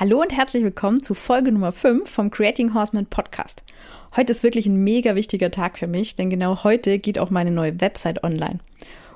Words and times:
Hallo 0.00 0.22
und 0.22 0.34
herzlich 0.34 0.64
willkommen 0.64 1.02
zu 1.02 1.12
Folge 1.12 1.52
Nummer 1.52 1.72
5 1.72 2.08
vom 2.08 2.30
Creating 2.30 2.72
Horseman 2.72 3.04
Podcast. 3.04 3.62
Heute 4.16 4.30
ist 4.30 4.42
wirklich 4.42 4.64
ein 4.64 4.82
mega 4.82 5.14
wichtiger 5.14 5.50
Tag 5.50 5.78
für 5.78 5.86
mich, 5.86 6.16
denn 6.16 6.30
genau 6.30 6.64
heute 6.64 6.98
geht 6.98 7.18
auch 7.18 7.28
meine 7.28 7.50
neue 7.50 7.82
Website 7.82 8.24
online. 8.24 8.60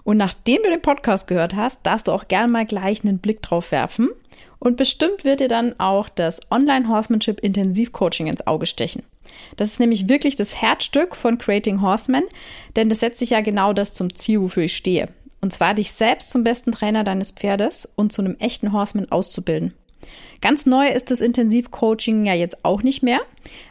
Und 0.03 0.19
nachdem 0.19 0.63
du 0.63 0.69
den 0.69 0.83
Podcast 0.83 1.27
gehört 1.27 1.57
hast, 1.57 1.87
darfst 1.87 2.07
du 2.07 2.13
auch 2.13 2.29
gerne 2.29 2.53
mal 2.53 2.67
gleich 2.67 3.03
einen 3.03 3.17
Blick 3.17 3.41
drauf 3.41 3.73
werfen. 3.73 4.11
Und 4.59 4.77
bestimmt 4.77 5.25
wird 5.25 5.41
dir 5.41 5.49
dann 5.49 5.75
auch 5.81 6.11
das 6.11 6.41
Online 6.51 6.87
Horsemanship 6.87 7.41
Intensiv 7.41 7.93
Coaching 7.93 8.27
ins 8.27 8.47
Auge 8.47 8.67
stechen. 8.67 9.05
Das 9.57 9.69
ist 9.69 9.81
nämlich 9.81 10.11
wirklich 10.11 10.37
das 10.37 10.61
Herzstück 10.61 11.17
von 11.17 11.39
Creating 11.39 11.81
Horseman, 11.81 12.25
denn 12.77 12.91
das 12.91 13.01
setzt 13.01 13.21
sich 13.21 13.31
ja 13.31 13.41
genau 13.41 13.73
das 13.73 13.95
zum 13.95 14.15
Ziel, 14.15 14.43
wofür 14.43 14.65
ich 14.65 14.77
stehe. 14.77 15.09
Und 15.41 15.51
zwar 15.51 15.73
dich 15.73 15.93
selbst 15.93 16.29
zum 16.29 16.45
besten 16.45 16.73
Trainer 16.73 17.05
deines 17.05 17.33
Pferdes 17.33 17.91
und 17.97 18.13
zu 18.13 18.21
einem 18.21 18.37
echten 18.39 18.75
Horseman 18.75 19.11
auszubilden. 19.11 19.73
Ganz 20.41 20.67
neu 20.67 20.89
ist 20.89 21.11
das 21.11 21.21
Intensivcoaching 21.21 22.27
ja 22.27 22.35
jetzt 22.35 22.65
auch 22.65 22.83
nicht 22.83 23.03
mehr, 23.03 23.21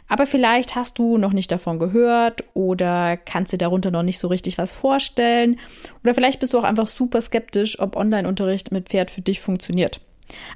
aber 0.08 0.26
vielleicht 0.26 0.74
hast 0.74 0.98
du 0.98 1.18
noch 1.18 1.32
nicht 1.32 1.52
davon 1.52 1.78
gehört 1.78 2.42
oder 2.52 3.16
kannst 3.16 3.52
dir 3.52 3.58
darunter 3.58 3.90
noch 3.90 4.02
nicht 4.02 4.18
so 4.18 4.28
richtig 4.28 4.58
was 4.58 4.72
vorstellen 4.72 5.60
oder 6.02 6.14
vielleicht 6.14 6.40
bist 6.40 6.52
du 6.52 6.58
auch 6.58 6.64
einfach 6.64 6.88
super 6.88 7.20
skeptisch, 7.20 7.78
ob 7.78 7.96
Online-Unterricht 7.96 8.72
mit 8.72 8.88
Pferd 8.88 9.10
für 9.10 9.20
dich 9.20 9.40
funktioniert. 9.40 10.00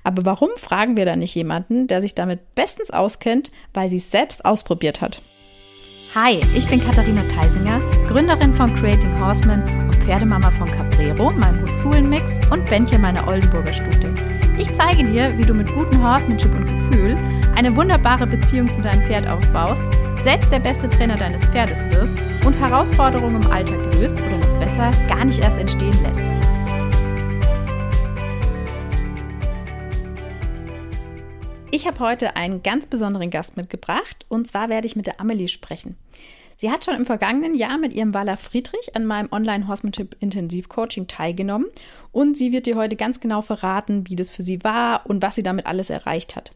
Aber 0.02 0.24
warum 0.24 0.50
fragen 0.56 0.96
wir 0.96 1.04
da 1.04 1.14
nicht 1.14 1.34
jemanden, 1.34 1.86
der 1.86 2.00
sich 2.00 2.14
damit 2.14 2.54
bestens 2.54 2.90
auskennt, 2.90 3.50
weil 3.74 3.88
sie 3.88 3.98
es 3.98 4.10
selbst 4.10 4.44
ausprobiert 4.44 5.00
hat? 5.00 5.20
Hi, 6.14 6.40
ich 6.56 6.66
bin 6.68 6.80
Katharina 6.80 7.22
Theisinger, 7.28 7.80
Gründerin 8.08 8.54
von 8.54 8.74
Creating 8.74 9.20
Horseman 9.20 9.62
und 9.86 9.94
Pferdemama 9.96 10.50
von 10.52 10.70
Caprero, 10.70 11.30
meinem 11.32 11.68
Huzulen-Mix 11.68 12.40
und 12.50 12.64
Bändchen 12.68 13.02
meiner 13.02 13.28
Oldenburger 13.28 13.74
Stute. 13.74 14.37
Ich 14.58 14.74
zeige 14.74 15.04
dir, 15.04 15.38
wie 15.38 15.42
du 15.42 15.54
mit 15.54 15.72
gutem 15.72 16.02
Horsemanship 16.02 16.52
und 16.52 16.66
Gefühl 16.66 17.16
eine 17.54 17.76
wunderbare 17.76 18.26
Beziehung 18.26 18.68
zu 18.68 18.80
deinem 18.80 19.04
Pferd 19.04 19.28
aufbaust, 19.28 19.82
selbst 20.16 20.50
der 20.50 20.58
beste 20.58 20.90
Trainer 20.90 21.16
deines 21.16 21.44
Pferdes 21.46 21.78
wirst 21.92 22.18
und 22.44 22.54
Herausforderungen 22.54 23.40
im 23.40 23.50
Alltag 23.52 23.78
löst 23.94 24.20
oder 24.20 24.36
noch 24.36 24.58
besser 24.58 24.90
gar 25.06 25.24
nicht 25.24 25.44
erst 25.44 25.58
entstehen 25.58 25.96
lässt. 26.02 26.24
Ich 31.70 31.86
habe 31.86 32.00
heute 32.00 32.34
einen 32.34 32.64
ganz 32.64 32.86
besonderen 32.86 33.30
Gast 33.30 33.56
mitgebracht 33.56 34.26
und 34.28 34.48
zwar 34.48 34.68
werde 34.68 34.88
ich 34.88 34.96
mit 34.96 35.06
der 35.06 35.20
Amelie 35.20 35.46
sprechen. 35.46 35.96
Sie 36.60 36.72
hat 36.72 36.84
schon 36.84 36.96
im 36.96 37.06
vergangenen 37.06 37.54
Jahr 37.54 37.78
mit 37.78 37.92
ihrem 37.92 38.14
Waller 38.14 38.36
Friedrich 38.36 38.96
an 38.96 39.06
meinem 39.06 39.28
Online-Horsemanship 39.30 40.16
Intensiv 40.18 40.68
Coaching 40.68 41.06
teilgenommen 41.06 41.66
und 42.10 42.36
sie 42.36 42.50
wird 42.50 42.66
dir 42.66 42.74
heute 42.74 42.96
ganz 42.96 43.20
genau 43.20 43.42
verraten, 43.42 44.08
wie 44.08 44.16
das 44.16 44.28
für 44.28 44.42
sie 44.42 44.64
war 44.64 45.06
und 45.06 45.22
was 45.22 45.36
sie 45.36 45.44
damit 45.44 45.66
alles 45.66 45.88
erreicht 45.88 46.34
hat. 46.34 46.50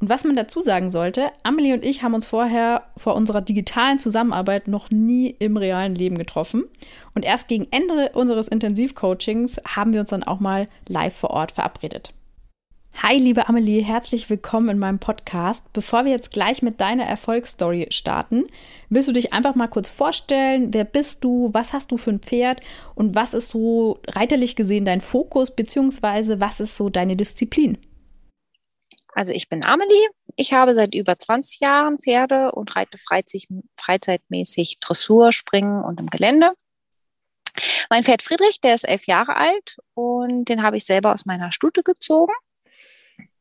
Und 0.00 0.08
was 0.08 0.24
man 0.24 0.34
dazu 0.34 0.60
sagen 0.60 0.90
sollte, 0.90 1.30
Amelie 1.44 1.72
und 1.72 1.84
ich 1.84 2.02
haben 2.02 2.14
uns 2.14 2.26
vorher 2.26 2.88
vor 2.96 3.14
unserer 3.14 3.42
digitalen 3.42 4.00
Zusammenarbeit 4.00 4.66
noch 4.66 4.90
nie 4.90 5.36
im 5.38 5.56
realen 5.56 5.94
Leben 5.94 6.18
getroffen. 6.18 6.64
Und 7.14 7.24
erst 7.24 7.46
gegen 7.46 7.68
Ende 7.70 8.10
unseres 8.12 8.48
Intensivcoachings 8.48 9.60
haben 9.64 9.92
wir 9.92 10.00
uns 10.00 10.10
dann 10.10 10.24
auch 10.24 10.40
mal 10.40 10.66
live 10.88 11.14
vor 11.14 11.30
Ort 11.30 11.52
verabredet. 11.52 12.12
Hi, 13.02 13.16
liebe 13.16 13.48
Amelie, 13.48 13.82
herzlich 13.82 14.30
willkommen 14.30 14.68
in 14.68 14.78
meinem 14.78 15.00
Podcast. 15.00 15.64
Bevor 15.72 16.04
wir 16.04 16.12
jetzt 16.12 16.30
gleich 16.30 16.62
mit 16.62 16.80
deiner 16.80 17.04
Erfolgsstory 17.04 17.88
starten, 17.90 18.44
willst 18.88 19.08
du 19.08 19.12
dich 19.12 19.32
einfach 19.32 19.56
mal 19.56 19.66
kurz 19.66 19.90
vorstellen? 19.90 20.72
Wer 20.72 20.84
bist 20.84 21.24
du? 21.24 21.50
Was 21.52 21.72
hast 21.72 21.90
du 21.90 21.96
für 21.96 22.10
ein 22.10 22.20
Pferd? 22.20 22.60
Und 22.94 23.16
was 23.16 23.34
ist 23.34 23.48
so 23.48 24.00
reiterlich 24.06 24.54
gesehen 24.54 24.84
dein 24.84 25.00
Fokus? 25.00 25.50
Beziehungsweise 25.50 26.40
was 26.40 26.60
ist 26.60 26.76
so 26.76 26.88
deine 26.88 27.16
Disziplin? 27.16 27.78
Also 29.12 29.32
ich 29.32 29.48
bin 29.48 29.64
Amelie. 29.64 30.08
Ich 30.36 30.52
habe 30.52 30.74
seit 30.74 30.94
über 30.94 31.18
20 31.18 31.60
Jahren 31.60 31.98
Pferde 31.98 32.52
und 32.52 32.74
reite 32.76 32.96
freizeitmäßig 33.76 34.78
Dressur, 34.80 35.32
Springen 35.32 35.82
und 35.82 35.98
im 35.98 36.08
Gelände. 36.08 36.52
Mein 37.90 38.04
Pferd 38.04 38.22
Friedrich, 38.22 38.60
der 38.60 38.76
ist 38.76 38.88
elf 38.88 39.06
Jahre 39.06 39.36
alt 39.36 39.78
und 39.94 40.48
den 40.48 40.62
habe 40.62 40.76
ich 40.76 40.84
selber 40.84 41.12
aus 41.12 41.26
meiner 41.26 41.52
Stute 41.52 41.82
gezogen. 41.82 42.32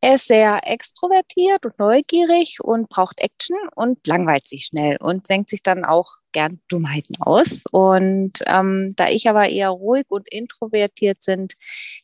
Er 0.03 0.16
ist 0.16 0.28
sehr 0.28 0.68
extrovertiert 0.69 1.66
und 1.66 1.80
neugierig 1.80 2.58
und 2.62 2.90
braucht 2.90 3.22
Action 3.22 3.56
und 3.74 4.06
langweilt 4.06 4.46
sich 4.46 4.66
schnell 4.66 4.97
und 5.00 5.28
senkt 5.28 5.50
sich 5.50 5.64
dann 5.64 5.86
auch 5.86 6.18
gern 6.34 6.59
Dummheiten 6.68 7.16
aus. 7.22 7.64
Und 7.72 8.34
ähm, 8.46 8.94
da 8.97 9.08
ich 9.08 9.30
aber 9.30 9.47
eher 9.47 9.69
ruhig 9.69 10.03
und 10.09 10.28
introvertiert 10.30 11.24
sind, 11.24 11.53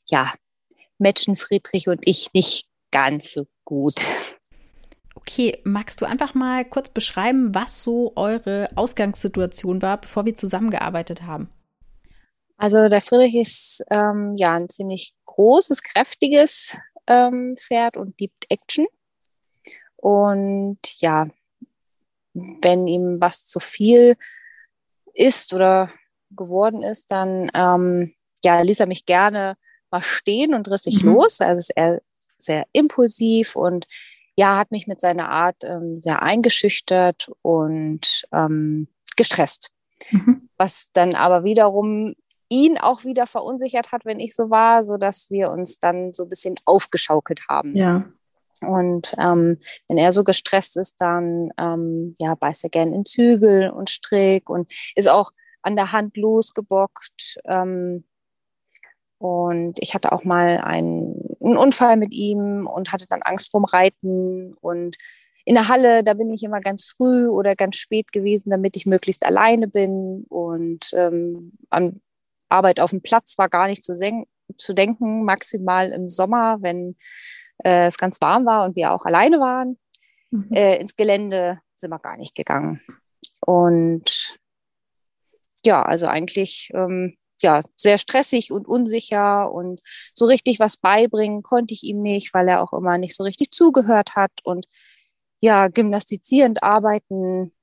ja, 0.06 0.34
matchen 0.98 1.36
Friedrich 1.36 1.90
und 1.90 2.08
ich 2.08 2.30
nicht 2.34 2.70
ganz 2.90 3.34
so 3.34 3.48
gut. 3.66 3.96
Okay, 5.14 5.60
magst 5.66 6.00
du 6.00 6.06
einfach 6.06 6.34
mal 6.34 6.64
kurz 6.64 6.88
beschreiben, 6.88 7.54
was 7.54 7.84
so 7.84 8.14
eure 8.16 8.70
Ausgangssituation 8.76 9.82
war, 9.82 10.00
bevor 10.00 10.26
wir 10.26 10.36
zusammengearbeitet 10.36 11.24
haben? 11.24 11.50
Also 12.56 12.88
der 12.88 13.02
Friedrich 13.02 13.36
ist 13.36 13.84
ähm, 13.90 14.36
ja 14.38 14.54
ein 14.54 14.70
ziemlich 14.70 15.14
großes, 15.26 15.82
kräftiges 15.82 16.78
ähm, 17.10 17.56
fährt 17.58 17.98
und 17.98 18.20
liebt 18.20 18.46
Action. 18.50 18.88
Und 19.98 20.80
ja, 21.00 21.28
wenn 22.34 22.88
ihm 22.88 23.20
was 23.20 23.48
zu 23.48 23.60
viel 23.60 24.16
ist 25.14 25.54
oder 25.54 25.92
geworden 26.32 26.82
ist, 26.82 27.12
dann 27.12 27.52
ähm, 27.54 28.14
ja, 28.44 28.62
ließ 28.62 28.80
er 28.80 28.88
mich 28.88 29.06
gerne 29.06 29.58
mal 29.92 30.02
stehen 30.02 30.54
und 30.54 30.70
riss 30.70 30.84
sich 30.84 31.04
mhm. 31.04 31.14
los. 31.14 31.42
Also 31.42 31.60
ist 31.60 31.72
er 31.76 32.02
sehr 32.38 32.66
impulsiv 32.72 33.56
und 33.56 33.86
ja, 34.36 34.58
hat 34.58 34.72
mich 34.72 34.88
mit 34.88 35.02
seiner 35.02 35.30
Art 35.30 35.64
ähm, 35.64 36.00
sehr 36.00 36.22
eingeschüchtert 36.22 37.30
und 37.42 38.24
ähm, 38.32 38.88
gestresst. 39.18 39.72
Mhm. 40.12 40.50
Was 40.56 40.88
dann 40.94 41.16
aber 41.16 41.44
wiederum 41.44 42.16
ihn 42.50 42.78
auch 42.78 43.04
wieder 43.06 43.28
verunsichert 43.28 43.92
hat, 43.92 44.06
wenn 44.06 44.20
ich 44.20 44.36
so 44.36 44.50
war, 44.50 44.84
so 44.84 44.98
dass 44.98 45.30
wir 45.32 45.52
uns 45.52 45.80
dann 45.80 46.14
so 46.14 46.24
ein 46.24 46.30
bisschen 46.30 46.56
aufgeschaukelt 46.66 47.42
haben. 47.48 47.76
Ja. 47.76 48.06
Und 48.62 49.16
ähm, 49.18 49.58
wenn 49.88 49.98
er 49.98 50.12
so 50.12 50.24
gestresst 50.24 50.76
ist, 50.78 51.00
dann 51.00 51.52
ähm, 51.58 52.16
ja, 52.20 52.36
beißt 52.36 52.66
er 52.66 52.70
gern 52.70 52.94
in 52.94 53.06
Zügel 53.06 53.70
und 53.70 53.90
Strick 53.90 54.50
und 54.50 54.74
ist 54.96 55.10
auch 55.10 55.32
an 55.62 55.76
der 55.76 55.92
Hand 55.92 56.18
losgebockt. 56.18 57.38
Ähm, 57.46 58.04
und 59.18 59.78
ich 59.80 59.94
hatte 59.94 60.12
auch 60.12 60.24
mal 60.24 60.60
einen, 60.60 61.36
einen, 61.42 61.58
Unfall 61.58 61.98
mit 61.98 62.14
ihm 62.14 62.68
und 62.68 62.92
hatte 62.92 63.06
dann 63.08 63.22
Angst 63.22 63.52
vorm 63.52 63.66
Reiten. 63.66 64.54
Und 64.62 64.98
in 65.46 65.56
der 65.56 65.68
Halle, 65.68 66.04
da 66.04 66.14
bin 66.14 66.32
ich 66.32 66.44
immer 66.44 66.62
ganz 66.62 66.86
früh 66.86 67.28
oder 67.28 67.56
ganz 67.56 67.76
spät 67.76 68.12
gewesen, 68.12 68.50
damit 68.50 68.76
ich 68.78 68.86
möglichst 68.86 69.26
alleine 69.26 69.68
bin. 69.68 70.26
Und 70.30 70.92
ähm, 70.94 71.54
am 71.70 72.02
Arbeit 72.50 72.80
auf 72.80 72.92
dem 72.92 73.02
Platz 73.02 73.38
war 73.38 73.50
gar 73.50 73.68
nicht 73.68 73.84
zu, 73.84 73.94
zu 74.58 74.74
denken, 74.74 75.24
maximal 75.24 75.92
im 75.92 76.10
Sommer, 76.10 76.58
wenn 76.62 76.98
äh, 77.64 77.86
es 77.86 77.98
ganz 77.98 78.20
warm 78.22 78.46
war 78.46 78.66
und 78.66 78.76
wir 78.76 78.94
auch 78.94 79.06
alleine 79.06 79.40
waren. 79.40 79.78
Mhm. 80.32 80.52
Äh, 80.52 80.80
ins 80.80 80.96
Gelände 80.96 81.60
sind 81.76 81.90
wir 81.90 82.00
gar 82.00 82.18
nicht 82.18 82.36
gegangen. 82.36 82.82
Und 83.40 84.38
ja, 85.64 85.82
also 85.84 86.08
eigentlich 86.08 86.72
ähm, 86.74 87.18
ja, 87.42 87.64
sehr 87.76 87.98
stressig 87.98 88.52
und 88.52 88.68
unsicher 88.68 89.52
und 89.52 89.82
so 90.14 90.26
richtig 90.26 90.60
was 90.60 90.78
beibringen 90.78 91.42
konnte 91.42 91.74
ich 91.74 91.84
ihm 91.84 92.02
nicht, 92.02 92.34
weil 92.34 92.48
er 92.50 92.62
auch 92.62 92.74
immer 92.74 92.98
nicht 92.98 93.16
so 93.16 93.24
richtig 93.24 93.52
zugehört 93.52 94.16
hat 94.16 94.32
und 94.44 94.68
ja, 95.42 95.70
gymnastizierend 95.70 96.64
arbeiten 96.64 97.54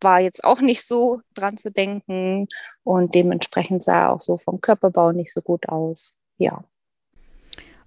war 0.00 0.20
jetzt 0.20 0.44
auch 0.44 0.60
nicht 0.60 0.82
so 0.82 1.20
dran 1.34 1.56
zu 1.56 1.70
denken 1.70 2.48
und 2.84 3.14
dementsprechend 3.14 3.82
sah 3.82 4.02
er 4.02 4.12
auch 4.12 4.20
so 4.20 4.36
vom 4.36 4.60
Körperbau 4.60 5.12
nicht 5.12 5.32
so 5.32 5.40
gut 5.40 5.68
aus. 5.68 6.16
Ja. 6.36 6.64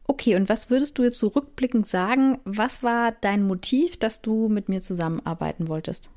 Okay, 0.08 0.36
und 0.36 0.50
was 0.50 0.70
würdest 0.70 0.98
du 0.98 1.04
jetzt 1.04 1.20
so 1.20 1.28
rückblickend 1.28 1.88
sagen? 1.88 2.40
Was 2.44 2.84
war 2.84 3.12
dein 3.14 3.44
Motiv, 3.48 3.98
dass 3.98 4.22
du 4.22 4.50
mit 4.50 4.68
mir 4.68 4.82
zusammenarbeiten 4.82 5.68
wolltest? 5.68 6.10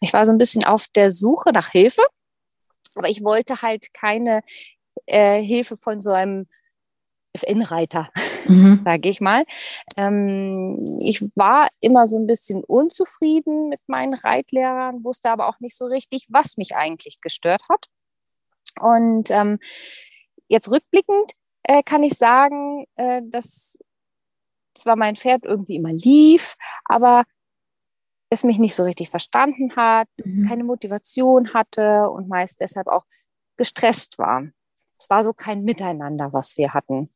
Ich 0.00 0.12
war 0.12 0.24
so 0.26 0.32
ein 0.32 0.38
bisschen 0.38 0.64
auf 0.64 0.86
der 0.94 1.10
Suche 1.10 1.50
nach 1.52 1.70
Hilfe, 1.70 2.02
aber 2.94 3.08
ich 3.08 3.22
wollte 3.22 3.62
halt 3.62 3.92
keine 3.92 4.42
äh, 5.06 5.42
Hilfe 5.42 5.76
von 5.76 6.00
so 6.00 6.12
einem 6.12 6.46
FN-Reiter, 7.34 8.10
mhm. 8.48 8.80
sage 8.84 9.08
ich 9.08 9.20
mal. 9.20 9.44
Ähm, 9.96 10.84
ich 11.00 11.22
war 11.34 11.68
immer 11.80 12.06
so 12.06 12.18
ein 12.18 12.26
bisschen 12.26 12.62
unzufrieden 12.64 13.68
mit 13.68 13.80
meinen 13.86 14.14
Reitlehrern, 14.14 15.04
wusste 15.04 15.30
aber 15.30 15.48
auch 15.48 15.60
nicht 15.60 15.76
so 15.76 15.86
richtig, 15.86 16.26
was 16.30 16.56
mich 16.56 16.76
eigentlich 16.76 17.20
gestört 17.20 17.62
hat. 17.68 17.86
Und 18.80 19.30
ähm, 19.30 19.58
jetzt 20.48 20.70
rückblickend 20.70 21.32
äh, 21.64 21.82
kann 21.82 22.02
ich 22.02 22.14
sagen, 22.14 22.86
äh, 22.96 23.22
dass 23.24 23.78
zwar 24.74 24.96
mein 24.96 25.16
Pferd 25.16 25.44
irgendwie 25.44 25.76
immer 25.76 25.92
lief, 25.92 26.56
aber 26.84 27.24
es 28.30 28.42
mich 28.42 28.58
nicht 28.58 28.74
so 28.74 28.82
richtig 28.82 29.10
verstanden 29.10 29.76
hat, 29.76 30.08
mhm. 30.24 30.46
keine 30.48 30.64
Motivation 30.64 31.54
hatte 31.54 32.10
und 32.10 32.28
meist 32.28 32.60
deshalb 32.60 32.88
auch 32.88 33.04
gestresst 33.56 34.18
war. 34.18 34.48
Es 34.98 35.08
war 35.10 35.22
so 35.22 35.32
kein 35.32 35.62
Miteinander, 35.62 36.32
was 36.32 36.56
wir 36.56 36.74
hatten 36.74 37.10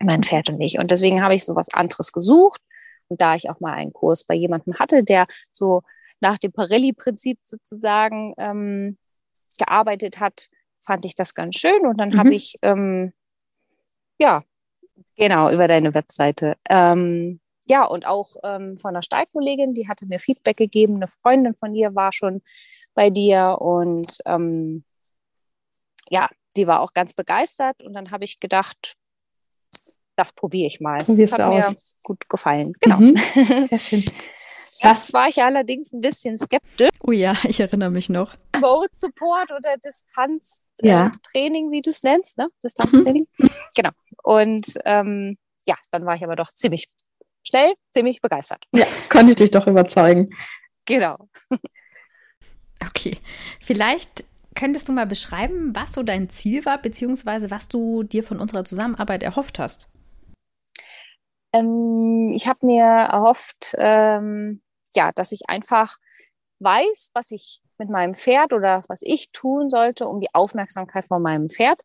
mein 0.00 0.22
Pferd 0.22 0.48
und 0.50 0.60
ich. 0.60 0.78
Und 0.78 0.90
deswegen 0.90 1.22
habe 1.22 1.34
ich 1.34 1.44
so 1.44 1.54
was 1.54 1.72
anderes 1.74 2.12
gesucht 2.12 2.62
Und 3.08 3.20
da 3.20 3.34
ich 3.34 3.50
auch 3.50 3.60
mal 3.60 3.74
einen 3.74 3.92
Kurs 3.92 4.24
bei 4.24 4.34
jemandem 4.34 4.78
hatte, 4.78 5.04
der 5.04 5.26
so 5.52 5.82
nach 6.20 6.38
dem 6.38 6.52
Parelli-Prinzip 6.52 7.38
sozusagen 7.42 8.34
ähm, 8.38 8.98
gearbeitet 9.58 10.20
hat, 10.20 10.48
fand 10.78 11.04
ich 11.04 11.14
das 11.14 11.34
ganz 11.34 11.56
schön. 11.56 11.86
Und 11.86 11.98
dann 11.98 12.10
mhm. 12.10 12.18
habe 12.18 12.34
ich, 12.34 12.56
ähm, 12.62 13.12
ja, 14.18 14.44
genau, 15.16 15.50
über 15.50 15.68
deine 15.68 15.94
Webseite. 15.94 16.56
Ähm, 16.68 17.40
ja, 17.66 17.84
und 17.84 18.06
auch 18.06 18.36
ähm, 18.42 18.76
von 18.76 18.90
einer 18.90 19.02
Steigkollegin, 19.02 19.74
die 19.74 19.88
hatte 19.88 20.06
mir 20.06 20.18
Feedback 20.18 20.56
gegeben. 20.56 20.96
Eine 20.96 21.08
Freundin 21.08 21.54
von 21.54 21.74
ihr 21.74 21.94
war 21.94 22.12
schon 22.12 22.42
bei 22.94 23.10
dir 23.10 23.58
und 23.60 24.18
ähm, 24.26 24.84
ja, 26.10 26.28
die 26.56 26.66
war 26.66 26.80
auch 26.80 26.92
ganz 26.92 27.14
begeistert. 27.14 27.82
Und 27.82 27.92
dann 27.94 28.10
habe 28.10 28.24
ich 28.24 28.40
gedacht, 28.40 28.96
das 30.20 30.32
probiere 30.32 30.66
ich 30.66 30.80
mal. 30.80 31.02
Probier's 31.04 31.30
das 31.30 31.38
hat 31.38 31.46
aus. 31.46 31.70
mir 31.70 31.76
gut 32.02 32.28
gefallen. 32.28 32.72
Genau. 32.80 32.98
Mhm. 32.98 33.16
Sehr 33.68 33.78
schön. 33.78 34.04
Das 34.82 35.12
war 35.12 35.28
ich 35.28 35.42
allerdings 35.42 35.92
ein 35.92 36.00
bisschen 36.00 36.38
skeptisch. 36.38 36.88
Oh 37.02 37.12
ja, 37.12 37.34
ich 37.44 37.60
erinnere 37.60 37.90
mich 37.90 38.08
noch. 38.08 38.36
Remote 38.56 38.88
Support 38.92 39.50
oder 39.52 39.76
Distanztraining, 39.84 40.82
Ja. 40.82 41.12
äh, 41.34 41.50
wie 41.70 41.82
du 41.82 41.90
es 41.90 42.02
nennst, 42.02 42.38
ne? 42.38 42.48
Distanztraining. 42.64 43.26
Genau. 43.74 43.90
Und 44.22 44.74
ähm, 44.86 45.36
ja, 45.66 45.74
dann 45.90 46.06
war 46.06 46.14
ich 46.16 46.24
aber 46.24 46.36
doch 46.36 46.48
ziemlich 46.52 46.86
schnell, 47.42 47.72
ziemlich 47.90 48.20
begeistert. 48.22 48.64
Ja, 48.74 48.86
konnte 49.10 49.30
ich 49.32 49.36
dich 49.36 49.50
doch 49.50 49.66
überzeugen. 49.66 50.30
Genau. 50.86 51.16
Okay, 52.82 53.18
vielleicht 53.60 54.24
könntest 54.54 54.88
du 54.88 54.92
mal 54.92 55.06
beschreiben, 55.06 55.76
was 55.76 55.92
so 55.92 56.02
dein 56.02 56.30
Ziel 56.30 56.64
war, 56.64 56.80
beziehungsweise 56.80 57.50
was 57.50 57.68
du 57.68 58.02
dir 58.04 58.24
von 58.24 58.40
unserer 58.40 58.64
Zusammenarbeit 58.64 59.22
erhofft 59.22 59.58
hast. 59.58 59.90
Ähm, 61.52 62.32
ich 62.34 62.46
habe 62.48 62.66
mir 62.66 62.84
erhofft, 62.84 63.74
ähm, 63.78 64.62
ja, 64.94 65.12
dass 65.12 65.32
ich 65.32 65.48
einfach 65.48 65.96
weiß, 66.60 67.10
was 67.14 67.30
ich 67.30 67.60
mit 67.78 67.88
meinem 67.88 68.14
Pferd 68.14 68.52
oder 68.52 68.84
was 68.88 69.00
ich 69.02 69.30
tun 69.32 69.70
sollte, 69.70 70.06
um 70.06 70.20
die 70.20 70.34
Aufmerksamkeit 70.34 71.06
von 71.06 71.22
meinem 71.22 71.48
Pferd 71.48 71.80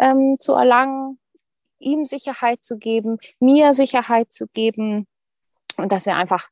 ähm, 0.00 0.36
zu 0.38 0.54
erlangen, 0.54 1.18
ihm 1.80 2.04
Sicherheit 2.04 2.62
zu 2.62 2.78
geben, 2.78 3.18
mir 3.40 3.72
Sicherheit 3.72 4.32
zu 4.32 4.46
geben 4.48 5.06
und 5.76 5.90
dass 5.92 6.06
wir 6.06 6.16
einfach 6.16 6.48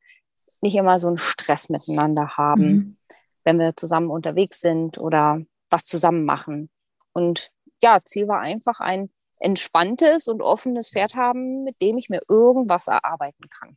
nicht 0.61 0.75
immer 0.75 0.99
so 0.99 1.09
einen 1.09 1.19
Stress 1.19 1.69
miteinander 1.69 2.37
haben, 2.37 2.63
Mhm. 2.63 2.97
wenn 3.45 3.59
wir 3.61 3.77
zusammen 3.77 4.11
unterwegs 4.11 4.61
sind 4.61 4.99
oder 4.99 5.41
was 5.71 5.85
zusammen 5.85 6.25
machen. 6.25 6.71
Und 7.13 7.51
ja, 7.83 8.01
Ziel 8.05 8.27
war 8.27 8.41
einfach 8.41 8.81
ein 8.81 9.11
entspanntes 9.41 10.29
und 10.29 10.43
offenes 10.43 10.91
Pferd 10.91 11.15
haben, 11.15 11.65
mit 11.65 11.81
dem 11.81 11.97
ich 11.99 12.09
mir 12.09 12.21
irgendwas 12.29 12.87
erarbeiten 12.89 13.49
kann. 13.49 13.77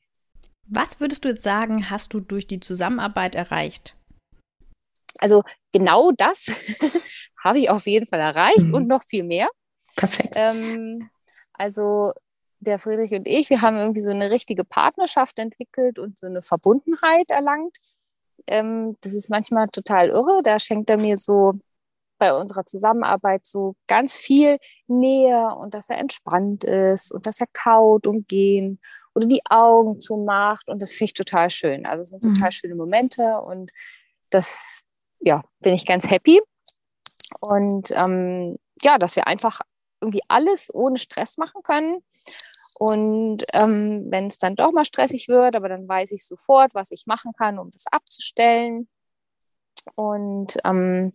Was 0.66 1.00
würdest 1.00 1.25
du 1.25 1.30
jetzt 1.30 1.44
sagen, 1.44 1.90
hast 1.90 2.13
du 2.13 2.19
durch 2.19 2.48
die 2.48 2.60
Zusammenarbeit 2.60 3.36
erreicht? 3.36 3.96
Also 5.19 5.44
genau 5.72 6.12
das 6.12 6.48
habe 7.44 7.60
ich 7.60 7.69
auf 7.69 7.86
jeden 7.86 8.06
Fall 8.06 8.19
erreicht 8.19 8.63
Mhm. 8.63 8.74
und 8.74 8.88
noch 8.88 9.04
viel 9.04 9.24
mehr. 9.24 9.50
Perfekt. 9.96 10.34
Ähm, 10.36 11.10
also 11.54 12.14
der 12.60 12.80
Friedrich 12.80 13.12
und 13.14 13.28
ich, 13.28 13.50
wir 13.50 13.62
haben 13.62 13.78
irgendwie 13.78 14.02
so 14.02 14.12
eine 14.12 14.31
richtige 14.31 14.64
Partnerschaft 14.64 15.38
entwickelt 15.40 16.00
und 16.00 16.18
so 16.18 16.28
eine 16.28 16.42
Verbundenheit 16.42 17.30
erlangt. 17.30 17.75
Ähm, 18.48 18.98
das 19.02 19.14
ist 19.14 19.30
manchmal 19.30 19.68
total 19.69 20.10
irre. 20.10 20.42
Da 20.44 20.60
schenkt 20.60 20.90
er 20.90 20.98
mir 20.98 21.18
so 21.18 21.54
bei 22.21 22.35
unserer 22.35 22.68
Zusammenarbeit 22.68 23.47
so 23.47 23.75
ganz 23.88 24.15
viel 24.15 24.59
Nähe 24.85 25.56
und 25.56 25.73
dass 25.73 25.89
er 25.89 25.97
entspannt 25.97 26.63
ist 26.63 27.12
und 27.12 27.25
dass 27.25 27.41
er 27.41 27.47
kaut 27.51 28.06
und 28.06 28.27
gehen 28.27 28.79
oder 29.15 29.25
die 29.25 29.41
Augen 29.50 30.00
zumacht. 30.00 30.68
Und 30.69 30.83
das 30.83 30.91
finde 30.91 31.06
ich 31.06 31.13
total 31.15 31.50
schön. 31.50 31.88
Also 31.88 32.01
es 32.01 32.09
sind 32.09 32.23
Mhm. 32.23 32.35
total 32.35 32.51
schöne 32.51 32.75
Momente 32.75 33.41
und 33.41 33.71
das, 34.29 34.83
ja, 35.19 35.44
bin 35.62 35.73
ich 35.73 35.88
ganz 35.88 36.12
happy. 36.12 36.39
Und 37.39 37.89
ähm, 37.95 38.59
ja, 38.83 39.00
dass 39.00 39.15
wir 39.15 39.25
einfach 39.25 39.62
irgendwie 40.00 40.21
alles 40.27 40.69
ohne 40.71 41.00
Stress 41.00 41.38
machen 41.38 41.63
können. 41.63 42.03
Und 42.77 43.45
ähm, 43.53 44.06
wenn 44.09 44.27
es 44.27 44.38
dann 44.38 44.56
doch 44.56 44.71
mal 44.71 44.85
stressig 44.85 45.27
wird, 45.27 45.56
aber 45.56 45.69
dann 45.69 45.88
weiß 45.88 46.12
ich 46.12 46.23
sofort, 46.23 46.75
was 46.75 46.91
ich 46.91 47.07
machen 47.07 47.31
kann, 47.35 47.57
um 47.57 47.71
das 47.71 47.85
abzustellen. 47.91 48.88
Und 49.95 50.57
ähm, 50.63 51.13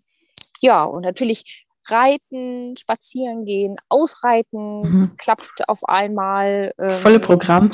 ja, 0.63 0.85
und 0.85 1.03
natürlich 1.03 1.67
reiten, 1.89 2.77
spazieren 2.77 3.45
gehen, 3.45 3.77
ausreiten, 3.89 4.81
Mhm. 4.83 5.17
klappt 5.19 5.69
auf 5.69 5.85
einmal. 5.85 6.73
Das 6.77 6.97
ähm, 6.97 7.03
volle 7.03 7.21
Programm. 7.21 7.71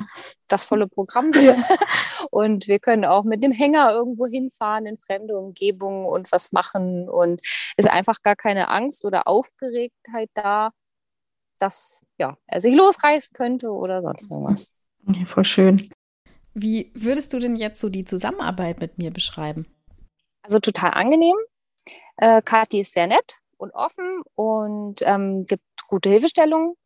das 0.49 0.64
volle 0.64 0.87
Programm. 0.87 1.32
Ja. 1.43 1.55
Und 2.31 2.69
wir 2.69 2.79
können 2.79 3.05
auch 3.05 3.25
mit 3.25 3.43
dem 3.43 3.52
Hänger 3.52 3.90
irgendwo 3.90 4.26
hinfahren 4.26 4.87
in 4.87 4.96
fremde 4.99 5.37
Umgebungen 5.37 6.06
und 6.06 6.31
was 6.31 6.52
machen. 6.52 7.08
Und 7.08 7.40
ist 7.76 7.90
einfach 7.90 8.23
gar 8.23 8.37
keine 8.37 8.69
Angst 8.69 9.05
oder 9.05 9.26
Aufgeregtheit 9.26 10.31
da, 10.34 10.70
dass 11.58 12.05
ja, 12.19 12.37
er 12.46 12.61
sich 12.61 12.75
losreißen 12.75 13.34
könnte 13.34 13.70
oder 13.70 14.02
sonst 14.02 14.31
irgendwas. 14.31 14.73
Ja, 15.08 15.25
voll 15.25 15.44
schön. 15.44 15.90
Wie 16.55 16.93
würdest 16.94 17.32
du 17.32 17.38
denn 17.38 17.56
jetzt 17.56 17.81
so 17.81 17.88
die 17.88 18.05
Zusammenarbeit 18.05 18.81
mit 18.81 18.99
mir 18.99 19.11
beschreiben? 19.11 19.67
Also 20.43 20.58
total 20.61 20.93
angenehm. 20.93 21.37
Äh, 22.23 22.41
Kathi 22.41 22.83
ist 22.83 22.93
sehr 22.93 23.09
nett 23.09 23.39
und 23.57 23.75
offen 23.75 24.23
und 24.37 25.03
ähm, 25.03 25.45
gibt 25.45 25.65
gute 25.89 26.09
Hilfestellungen. 26.09 26.77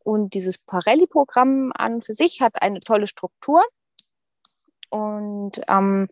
Und 0.00 0.34
dieses 0.34 0.58
Parelli-Programm 0.58 1.70
an 1.72 2.02
für 2.02 2.14
sich 2.14 2.40
hat 2.40 2.60
eine 2.60 2.80
tolle 2.80 3.06
Struktur. 3.06 3.62
Und 4.90 5.60
ähm, 5.68 6.08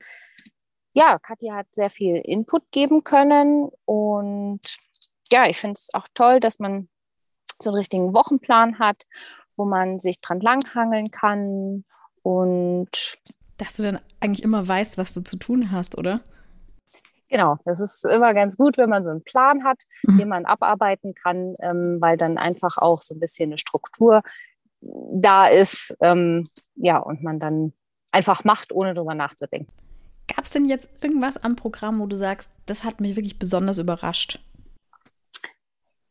ja, 0.92 1.18
Katja 1.18 1.56
hat 1.56 1.66
sehr 1.72 1.90
viel 1.90 2.14
Input 2.24 2.62
geben 2.70 3.02
können. 3.02 3.70
Und 3.86 4.60
ja, 5.32 5.48
ich 5.48 5.58
finde 5.58 5.72
es 5.74 5.88
auch 5.92 6.06
toll, 6.14 6.38
dass 6.38 6.60
man 6.60 6.88
so 7.60 7.70
einen 7.70 7.78
richtigen 7.78 8.14
Wochenplan 8.14 8.78
hat, 8.78 9.02
wo 9.56 9.64
man 9.64 9.98
sich 9.98 10.20
dran 10.20 10.38
langhangeln 10.38 11.10
kann. 11.10 11.84
Und 12.22 13.18
Dass 13.56 13.74
du 13.74 13.82
dann 13.82 14.00
eigentlich 14.20 14.44
immer 14.44 14.68
weißt, 14.68 14.96
was 14.96 15.12
du 15.12 15.22
zu 15.22 15.38
tun 15.38 15.72
hast, 15.72 15.98
oder? 15.98 16.20
Genau, 17.30 17.58
das 17.64 17.78
ist 17.80 18.04
immer 18.04 18.34
ganz 18.34 18.56
gut, 18.56 18.76
wenn 18.76 18.90
man 18.90 19.04
so 19.04 19.10
einen 19.10 19.22
Plan 19.22 19.64
hat, 19.64 19.82
Mhm. 20.02 20.18
den 20.18 20.28
man 20.28 20.44
abarbeiten 20.46 21.14
kann, 21.14 21.54
ähm, 21.60 21.98
weil 22.00 22.16
dann 22.16 22.38
einfach 22.38 22.76
auch 22.76 23.02
so 23.02 23.14
ein 23.14 23.20
bisschen 23.20 23.50
eine 23.50 23.58
Struktur 23.58 24.22
da 24.82 25.46
ist, 25.46 25.96
ähm, 26.00 26.42
ja, 26.74 26.98
und 26.98 27.22
man 27.22 27.38
dann 27.38 27.72
einfach 28.12 28.44
macht, 28.44 28.72
ohne 28.72 28.94
drüber 28.94 29.14
nachzudenken. 29.14 29.72
Gab 30.34 30.44
es 30.44 30.50
denn 30.50 30.64
jetzt 30.66 30.88
irgendwas 31.02 31.36
am 31.36 31.54
Programm, 31.56 32.00
wo 32.00 32.06
du 32.06 32.16
sagst, 32.16 32.50
das 32.66 32.82
hat 32.82 33.00
mich 33.00 33.14
wirklich 33.16 33.38
besonders 33.38 33.78
überrascht? 33.78 34.40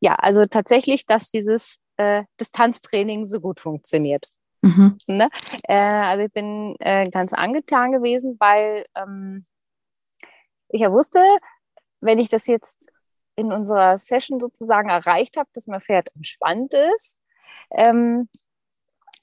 Ja, 0.01 0.15
also 0.15 0.45
tatsächlich, 0.45 1.05
dass 1.05 1.29
dieses 1.31 1.79
äh, 1.97 2.23
Distanztraining 2.39 3.25
so 3.25 3.41
gut 3.41 3.59
funktioniert. 3.59 4.29
Mhm. 4.61 4.91
Ne? 5.07 5.29
Äh, 5.63 5.79
also 5.79 6.25
ich 6.25 6.31
bin 6.31 6.75
äh, 6.79 7.09
ganz 7.09 7.33
angetan 7.33 7.91
gewesen, 7.91 8.37
weil 8.39 8.85
ähm, 8.95 9.45
ich 10.69 10.81
ja 10.81 10.91
wusste, 10.91 11.19
wenn 12.01 12.19
ich 12.19 12.29
das 12.29 12.47
jetzt 12.47 12.89
in 13.35 13.51
unserer 13.53 13.97
Session 13.97 14.39
sozusagen 14.39 14.89
erreicht 14.89 15.37
habe, 15.37 15.49
dass 15.53 15.67
mein 15.67 15.81
Pferd 15.81 16.09
entspannt 16.15 16.73
ist, 16.95 17.19
ähm, 17.71 18.29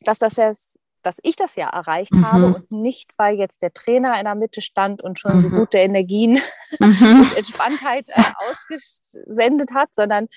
dass 0.01 0.19
das 0.19 0.37
jetzt, 0.37 0.79
dass 1.03 1.19
ich 1.23 1.37
das 1.37 1.57
ja 1.57 1.69
erreicht 1.69 2.13
Mhm. 2.13 2.27
habe 2.27 2.47
und 2.55 2.71
nicht, 2.73 3.11
weil 3.17 3.37
jetzt 3.37 3.63
der 3.63 3.73
Trainer 3.73 4.19
in 4.19 4.25
der 4.25 4.35
Mitte 4.35 4.61
stand 4.61 5.03
und 5.03 5.19
schon 5.19 5.41
so 5.41 5.49
Mhm. 5.49 5.57
gute 5.57 5.79
Energien 5.79 6.41
Mhm. 6.81 7.21
und 7.21 7.37
Entspanntheit 7.37 8.09
äh, 8.09 8.23
ausgesendet 8.51 9.73
hat, 9.75 9.95
sondern 9.95 10.29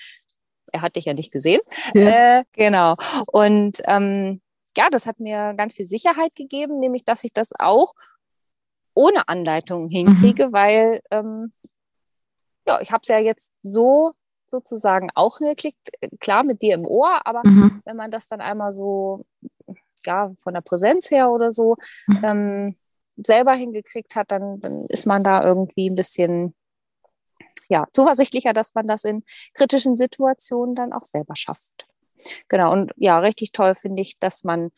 er 0.72 0.82
hat 0.82 0.96
dich 0.96 1.06
ja 1.06 1.14
nicht 1.14 1.32
gesehen. 1.32 1.60
Ja. 1.94 2.38
Äh, 2.38 2.44
genau. 2.52 2.96
Und 3.26 3.80
ähm, 3.86 4.40
ja, 4.76 4.88
das 4.90 5.06
hat 5.06 5.18
mir 5.18 5.54
ganz 5.56 5.74
viel 5.74 5.86
Sicherheit 5.86 6.34
gegeben, 6.36 6.78
nämlich 6.78 7.04
dass 7.04 7.24
ich 7.24 7.32
das 7.32 7.50
auch 7.58 7.92
ohne 8.94 9.28
Anleitung 9.28 9.88
hinkriege, 9.88 10.52
weil 10.52 11.00
ähm, 11.10 11.52
ja, 12.66 12.80
ich 12.80 12.92
habe 12.92 13.00
es 13.02 13.08
ja 13.08 13.18
jetzt 13.18 13.52
so 13.60 14.12
sozusagen 14.48 15.10
auch 15.14 15.38
hingeklickt, 15.38 15.90
äh, 16.00 16.08
klar 16.18 16.42
mit 16.42 16.60
dir 16.62 16.74
im 16.74 16.84
Ohr, 16.84 17.20
aber 17.26 17.42
Mhm. 17.44 17.82
wenn 17.84 17.96
man 17.96 18.10
das 18.10 18.26
dann 18.28 18.40
einmal 18.40 18.72
so, 18.72 19.24
ja, 20.04 20.32
von 20.42 20.54
der 20.54 20.60
Präsenz 20.60 21.10
her 21.10 21.30
oder 21.30 21.52
so 21.52 21.76
Mhm. 22.08 22.20
ähm, 22.24 22.76
selber 23.16 23.54
hingekriegt 23.54 24.16
hat, 24.16 24.30
dann, 24.30 24.60
dann 24.60 24.86
ist 24.86 25.06
man 25.06 25.22
da 25.22 25.44
irgendwie 25.44 25.88
ein 25.88 25.94
bisschen 25.94 26.54
ja, 27.68 27.86
zuversichtlicher, 27.92 28.52
dass 28.52 28.74
man 28.74 28.88
das 28.88 29.04
in 29.04 29.22
kritischen 29.54 29.94
Situationen 29.94 30.74
dann 30.74 30.92
auch 30.92 31.04
selber 31.04 31.36
schafft. 31.36 31.86
Genau, 32.48 32.72
und 32.72 32.92
ja, 32.96 33.18
richtig 33.20 33.52
toll 33.52 33.74
finde 33.76 34.02
ich, 34.02 34.18
dass 34.18 34.42
man 34.42 34.72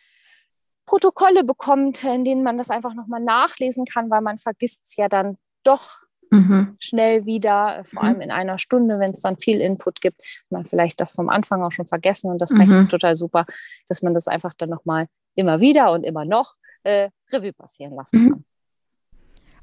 Protokolle 0.93 1.43
bekommt, 1.43 2.05
in 2.05 2.23
denen 2.23 2.43
man 2.43 2.59
das 2.59 2.69
einfach 2.69 2.93
nochmal 2.93 3.23
nachlesen 3.23 3.87
kann, 3.87 4.11
weil 4.11 4.21
man 4.21 4.37
vergisst 4.37 4.83
es 4.85 4.97
ja 4.97 5.09
dann 5.09 5.39
doch 5.65 6.01
Mhm. 6.31 6.77
schnell 6.81 7.25
wieder, 7.25 7.79
äh, 7.79 7.85
vor 7.85 8.03
Mhm. 8.03 8.09
allem 8.09 8.21
in 8.21 8.31
einer 8.31 8.59
Stunde, 8.59 8.99
wenn 8.99 9.13
es 9.13 9.23
dann 9.23 9.39
viel 9.39 9.63
Input 9.63 10.03
gibt, 10.03 10.23
man 10.51 10.67
vielleicht 10.67 11.01
das 11.01 11.15
vom 11.15 11.31
Anfang 11.31 11.63
auch 11.63 11.73
schon 11.73 11.87
vergessen 11.87 12.31
und 12.31 12.43
das 12.43 12.53
Mhm. 12.53 12.61
rechnet 12.61 12.91
total 12.91 13.17
super, 13.17 13.47
dass 13.89 14.03
man 14.03 14.13
das 14.13 14.29
einfach 14.29 14.53
dann 14.53 14.69
nochmal 14.69 15.07
immer 15.35 15.61
wieder 15.61 15.93
und 15.93 16.05
immer 16.05 16.27
noch 16.27 16.57
äh, 16.83 17.09
Revue 17.33 17.55
passieren 17.55 17.95
lassen 17.95 18.25
mhm. 18.25 18.31
kann. 18.31 18.45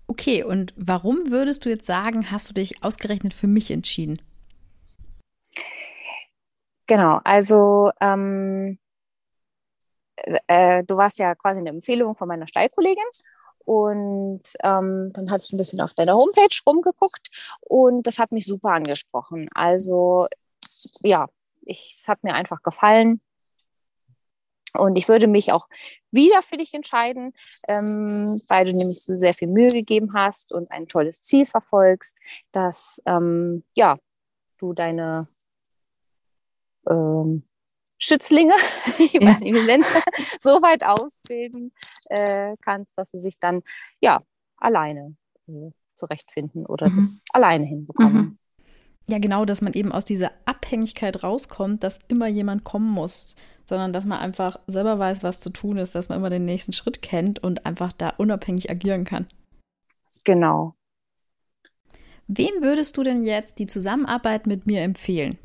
Okay, 0.08 0.44
und 0.44 0.74
warum 0.78 1.30
würdest 1.30 1.64
du 1.64 1.70
jetzt 1.70 1.86
sagen, 1.86 2.32
hast 2.32 2.50
du 2.50 2.56
dich 2.56 2.84
ausgerechnet 2.84 3.36
für 3.36 3.46
mich 3.48 3.70
entschieden? 3.70 4.20
Genau, 6.88 7.20
also 7.24 7.92
ähm, 8.02 8.80
äh, 10.48 10.84
du 10.84 10.98
warst 10.98 11.20
ja 11.20 11.36
quasi 11.36 11.60
eine 11.60 11.70
Empfehlung 11.70 12.16
von 12.16 12.28
meiner 12.28 12.48
Stallkollegin 12.48 13.04
und 13.66 14.42
ähm, 14.64 15.12
dann 15.14 15.32
hatte 15.32 15.44
ich 15.46 15.54
ein 15.54 15.58
bisschen 15.58 15.82
auf 15.82 15.94
deiner 15.94 16.16
Homepage 16.16 16.56
rumgeguckt 16.66 17.30
und 17.62 18.08
das 18.08 18.20
hat 18.20 18.32
mich 18.32 18.46
super 18.46 18.72
angesprochen. 18.72 19.50
Also 19.54 20.28
ja, 21.04 21.28
ich, 21.62 21.96
es 22.00 22.08
hat 22.08 22.24
mir 22.24 22.34
einfach 22.34 22.64
gefallen. 22.64 23.22
Und 24.74 24.98
ich 24.98 25.08
würde 25.08 25.28
mich 25.28 25.52
auch 25.52 25.68
wieder 26.12 26.44
für 26.44 26.58
dich 26.58 26.76
entscheiden, 26.76 27.34
ähm, 27.68 28.40
weil 28.48 28.66
du 28.66 28.74
nämlich 28.74 29.04
so 29.04 29.16
sehr 29.16 29.34
viel 29.34 29.48
Mühe 29.48 29.70
gegeben 29.70 30.14
hast 30.14 30.52
und 30.52 30.72
ein 30.72 30.88
tolles 30.88 31.24
Ziel 31.24 31.46
verfolgst, 31.46 32.20
dass 32.52 33.02
ähm, 33.06 33.64
ja, 33.76 33.98
du 34.60 34.74
deine 34.74 35.28
ähm, 36.88 37.44
Schützlinge, 38.00 38.56
ich 38.98 39.14
ja. 39.14 39.22
weiß 39.22 39.42
nicht, 39.42 39.54
wie 39.54 39.66
nennen, 39.66 39.84
so 40.40 40.62
weit 40.62 40.84
ausbilden 40.84 41.72
äh, 42.10 42.56
kannst, 42.62 42.98
dass 42.98 43.12
sie 43.12 43.20
sich 43.20 43.40
dann 43.40 43.62
ja 44.02 44.22
alleine 44.58 45.16
äh, 45.48 45.72
zurechtfinden 45.96 46.66
oder 46.66 46.90
mhm. 46.90 46.96
das 46.96 47.24
alleine 47.32 47.66
hinbekommen. 47.66 48.16
Mhm. 48.16 48.38
Ja, 49.08 49.18
genau, 49.18 49.44
dass 49.44 49.62
man 49.62 49.74
eben 49.74 49.92
aus 49.92 50.06
dieser 50.06 50.32
Abhängigkeit 50.46 51.24
rauskommt, 51.24 51.84
dass 51.84 52.00
immer 52.08 52.28
jemand 52.28 52.64
kommen 52.64 52.90
muss, 52.90 53.36
sondern 53.66 53.92
dass 53.92 54.06
man 54.06 54.20
einfach 54.20 54.60
selber 54.68 55.00
weiß, 55.00 55.24
was 55.24 55.40
zu 55.40 55.50
tun 55.50 55.78
ist, 55.78 55.96
dass 55.96 56.10
man 56.10 56.20
immer 56.20 56.30
den 56.30 56.46
nächsten 56.46 56.74
Schritt 56.74 57.02
kennt 57.02 57.40
und 57.44 57.66
einfach 57.66 57.92
da 57.92 58.10
unabhängig 58.18 58.70
agieren 58.70 59.06
kann. 59.06 59.28
Genau. 60.26 60.76
Wem 62.28 62.62
würdest 62.62 62.98
du 62.98 63.04
denn 63.04 63.24
jetzt 63.24 63.58
die 63.58 63.66
Zusammenarbeit 63.66 64.46
mit 64.46 64.68
mir 64.68 64.82
empfehlen? 64.82 65.40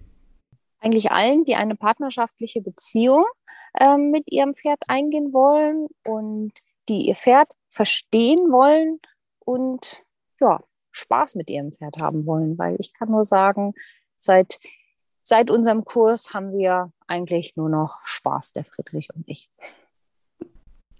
Eigentlich 0.85 1.11
allen, 1.11 1.47
die 1.47 1.55
eine 1.55 1.77
partnerschaftliche 1.77 2.61
Beziehung 2.61 3.25
äh, 3.73 3.97
mit 3.97 4.31
ihrem 4.31 4.53
Pferd 4.53 4.83
eingehen 4.87 5.33
wollen 5.33 5.89
und 6.05 6.53
die 6.91 7.09
ihr 7.09 7.15
Pferd 7.15 7.49
verstehen 7.71 8.53
wollen 8.53 9.01
und 9.39 10.03
ja, 10.41 10.63
Spaß 10.91 11.37
mit 11.37 11.49
ihrem 11.49 11.73
Pferd 11.73 12.03
haben 12.03 12.27
wollen, 12.27 12.59
weil 12.59 12.77
ich 12.79 12.93
kann 12.93 13.11
nur 13.11 13.25
sagen, 13.25 13.73
seit, 14.19 14.59
seit 15.23 15.51
unserem 15.51 15.87
Kurs 15.87 16.35
haben 16.35 16.53
wir 16.53 16.93
eigentlich 17.07 17.57
nur 17.57 17.71
noch 17.71 18.01
Spaß, 18.05 18.53
der 18.53 18.67
Friedrich 18.67 19.09
und 19.15 19.25
ich. 19.27 19.49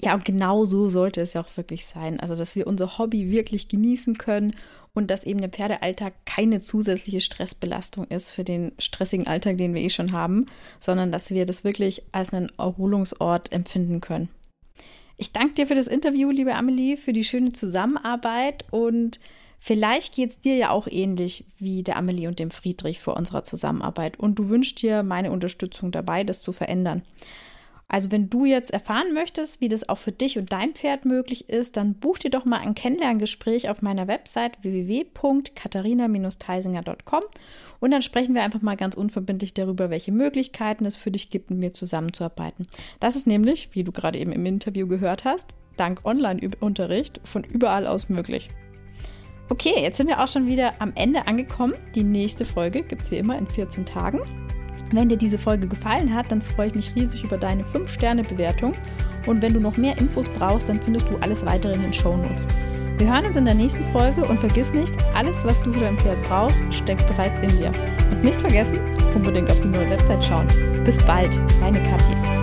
Ja, 0.05 0.13
und 0.13 0.27
genau 0.27 0.67
so 0.67 0.91
sollte 0.91 1.23
es 1.23 1.33
ja 1.33 1.41
auch 1.41 1.57
wirklich 1.57 1.87
sein. 1.87 2.21
Also, 2.21 2.35
dass 2.35 2.57
wir 2.57 2.67
unser 2.67 2.99
Hobby 2.99 3.31
wirklich 3.31 3.69
genießen 3.69 4.19
können 4.19 4.55
und 4.93 5.11
dass 5.11 5.25
eben 5.25 5.41
der 5.41 5.49
Pferdealltag 5.49 6.13
keine 6.27 6.61
zusätzliche 6.61 7.23
Stressbelastung 7.23 8.05
ist 8.09 8.31
für 8.31 8.45
den 8.45 8.73
stressigen 8.79 9.27
Alltag, 9.27 9.57
den 9.57 9.73
wir 9.73 9.81
eh 9.81 9.89
schon 9.89 10.13
haben, 10.13 10.45
sondern 10.79 11.11
dass 11.11 11.31
wir 11.31 11.47
das 11.47 11.65
wirklich 11.65 12.03
als 12.13 12.35
einen 12.35 12.53
Erholungsort 12.59 13.51
empfinden 13.51 14.03
können. 14.03 14.29
Ich 15.17 15.33
danke 15.33 15.55
dir 15.55 15.67
für 15.67 15.75
das 15.75 15.87
Interview, 15.87 16.31
liebe 16.31 16.55
Amelie, 16.55 16.99
für 16.99 17.15
die 17.15 17.25
schöne 17.25 17.53
Zusammenarbeit 17.53 18.67
und 18.71 19.21
Vielleicht 19.67 20.15
geht 20.15 20.29
es 20.29 20.41
dir 20.41 20.57
ja 20.57 20.69
auch 20.69 20.87
ähnlich 20.91 21.47
wie 21.57 21.83
der 21.83 21.97
Amelie 21.97 22.29
und 22.29 22.39
dem 22.39 22.51
Friedrich 22.51 23.01
vor 23.01 23.17
unserer 23.17 23.45
Zusammenarbeit 23.45 24.21
und 24.21 24.39
du 24.39 24.51
wünschst 24.51 24.83
dir 24.83 25.03
meine 25.03 25.31
Unterstützung 25.31 25.91
dabei, 25.91 26.23
das 26.23 26.43
zu 26.43 26.53
verändern. 26.53 27.01
Also 27.89 28.11
wenn 28.11 28.31
du 28.31 28.45
jetzt 28.45 28.73
erfahren 28.73 29.13
möchtest, 29.13 29.61
wie 29.61 29.69
das 29.69 29.89
auch 29.89 29.99
für 29.99 30.13
dich 30.13 30.39
und 30.39 30.53
dein 30.53 30.75
Pferd 30.75 31.05
möglich 31.05 31.49
ist, 31.49 31.77
dann 31.77 31.95
buch 31.95 32.19
dir 32.19 32.31
doch 32.31 32.45
mal 32.45 32.59
ein 32.59 32.75
Kennenlerngespräch 32.75 33.69
auf 33.69 33.83
meiner 33.83 34.09
Website 34.09 34.63
www.katharina-theisinger.com 34.63 37.23
und 37.81 37.91
dann 37.91 38.03
sprechen 38.03 38.35
wir 38.35 38.43
einfach 38.43 38.63
mal 38.63 38.77
ganz 38.77 38.97
unverbindlich 38.97 39.53
darüber, 39.53 39.91
welche 39.91 40.13
Möglichkeiten 40.13 40.87
es 40.87 40.97
für 40.97 41.11
dich 41.11 41.29
gibt, 41.31 41.51
mit 41.51 41.59
mir 41.59 41.75
zusammenzuarbeiten. 41.75 42.67
Das 43.01 43.17
ist 43.17 43.27
nämlich, 43.27 43.71
wie 43.73 43.85
du 43.85 43.93
gerade 43.93 44.19
eben 44.19 44.33
im 44.33 44.47
Interview 44.47 44.87
gehört 44.87 45.25
hast, 45.25 45.57
dank 45.77 46.01
Online-Unterricht 46.05 47.21
von 47.25 47.45
überall 47.45 47.87
aus 47.87 48.09
möglich. 48.09 48.49
Okay, 49.51 49.75
jetzt 49.77 49.99
sind 49.99 50.09
wir 50.09 50.23
auch 50.23 50.29
schon 50.29 50.47
wieder 50.47 50.81
am 50.81 50.93
Ende 50.95 51.27
angekommen. 51.27 51.75
Die 51.95 52.05
nächste 52.05 52.47
Folge 52.47 52.83
gibt 52.83 53.03
es 53.03 53.11
wie 53.11 53.19
immer 53.19 53.37
in 53.37 53.47
14 53.47 53.85
Tagen. 53.85 54.21
Wenn 54.93 55.09
dir 55.09 55.17
diese 55.17 55.39
Folge 55.39 55.67
gefallen 55.67 56.15
hat, 56.15 56.31
dann 56.31 56.43
freue 56.43 56.69
ich 56.69 56.75
mich 56.75 56.95
riesig 56.95 57.25
über 57.25 57.37
deine 57.37 57.65
5-Sterne-Bewertung. 57.65 58.75
Und 59.27 59.43
wenn 59.43 59.55
du 59.55 59.61
noch 59.61 59.77
mehr 59.77 59.97
Infos 59.99 60.29
brauchst, 60.29 60.69
dann 60.69 60.81
findest 60.81 61.09
du 61.09 61.17
alles 61.19 61.45
weitere 61.45 61.75
in 61.75 61.83
den 61.83 61.93
Show 61.93 62.17
Notes. 62.17 62.47
Wir 62.99 63.13
hören 63.13 63.25
uns 63.25 63.37
in 63.37 63.45
der 63.45 63.55
nächsten 63.55 63.83
Folge 63.85 64.25
und 64.25 64.39
vergiss 64.39 64.73
nicht, 64.73 64.95
alles, 65.15 65.45
was 65.45 65.61
du 65.63 65.73
für 65.73 65.81
dein 65.81 65.99
Pferd 65.99 66.23
brauchst, 66.29 66.63
steckt 66.73 67.07
bereits 67.09 67.41
in 67.41 67.49
dir. 67.59 67.73
Und 68.11 68.23
nicht 68.23 68.41
vergessen, 68.41 68.79
unbedingt 69.15 69.51
auf 69.51 69.61
die 69.63 69.69
neue 69.69 69.91
Website 69.91 70.23
schauen. 70.23 70.47
Bis 70.85 70.99
bald, 70.99 71.41
deine 71.61 71.83
Katja. 71.83 72.34